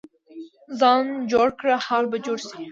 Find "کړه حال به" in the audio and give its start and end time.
1.59-2.17